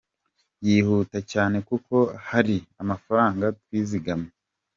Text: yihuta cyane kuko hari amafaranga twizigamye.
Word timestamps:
yihuta 0.65 1.17
cyane 1.31 1.57
kuko 1.69 1.95
hari 2.29 2.55
amafaranga 2.81 3.45
twizigamye. 3.61 4.31